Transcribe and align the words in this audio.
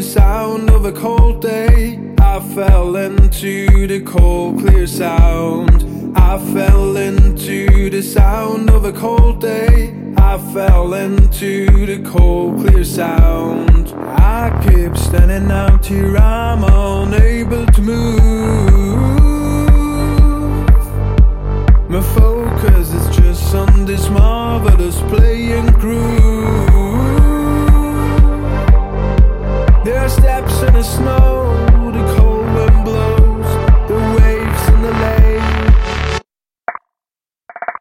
the 0.00 0.06
sound 0.06 0.70
of 0.70 0.86
a 0.86 0.92
cold 0.92 1.42
day. 1.42 1.98
I 2.16 2.40
fell 2.54 2.96
into 2.96 3.86
the 3.86 4.00
cold, 4.00 4.60
clear 4.60 4.86
sound. 4.86 6.16
I 6.16 6.38
fell 6.54 6.96
into 6.96 7.90
the 7.90 8.00
sound 8.00 8.70
of 8.70 8.86
a 8.86 8.92
cold 8.94 9.42
day. 9.42 9.94
I 10.16 10.38
fell 10.54 10.94
into 10.94 11.84
the 11.84 11.98
cold, 12.10 12.60
clear 12.60 12.82
sound. 12.82 13.92
I 14.38 14.48
keep 14.66 14.96
standing 14.96 15.50
out 15.50 15.84
here, 15.84 16.16
I'm 16.16 16.64
unable 16.64 17.66
to 17.66 17.82
move. 17.82 18.20
My 21.90 22.00
focus 22.00 22.94
is 22.94 23.06
just 23.14 23.54
on 23.54 23.84
this 23.84 24.08
marvelous 24.08 24.98
playing 25.12 25.72
groove. 25.72 26.39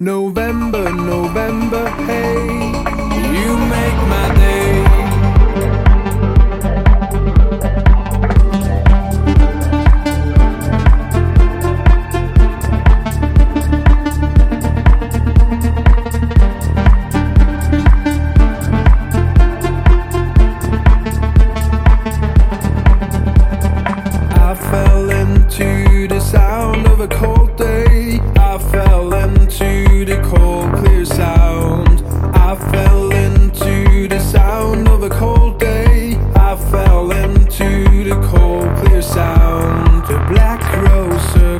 November, 0.00 0.92
November, 0.92 1.88
hey, 2.06 2.17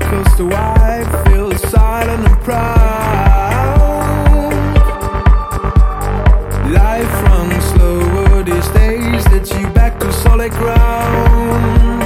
circles 0.08 0.36
the 0.36 0.44
white, 0.46 1.24
feels 1.26 1.60
silent 1.70 2.26
and 2.26 2.40
proud. 2.40 3.82
Life 6.70 7.22
runs 7.22 7.64
slower 7.64 8.42
these 8.42 8.68
days, 8.68 9.28
leads 9.28 9.50
you 9.58 9.68
back 9.70 9.98
to 10.00 10.12
solid 10.12 10.52
ground. 10.52 12.02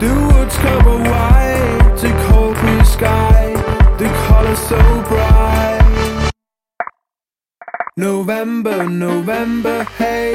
The 0.00 0.12
woods 0.28 0.56
cover 0.56 0.98
white, 0.98 1.96
the 2.00 2.12
cold 2.28 2.56
blue 2.60 2.84
sky, 2.84 3.54
the 3.98 4.08
colors 4.26 4.58
so 4.58 4.78
bright. 5.08 6.30
November, 7.96 8.88
November, 8.88 9.84
hey. 9.98 10.31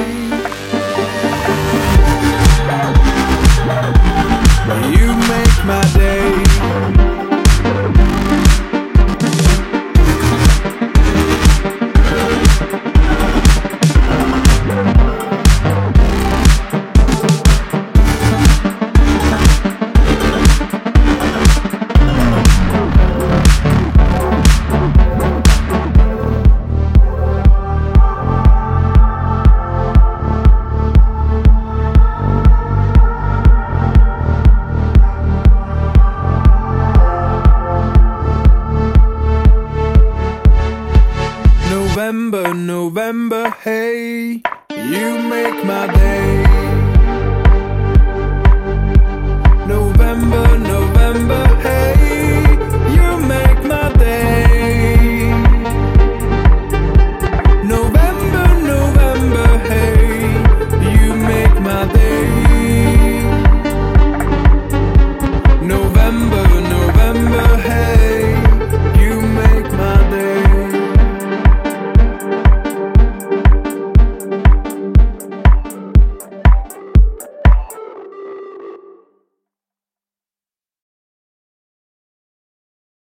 You 44.97 45.19
make 45.19 45.63
my 45.63 45.85
day. 45.93 46.06